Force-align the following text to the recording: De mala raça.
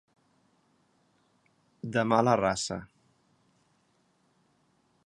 De 1.97 2.07
mala 2.13 2.35
raça. 2.43 2.79